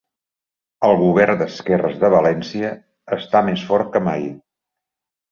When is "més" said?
3.49-3.65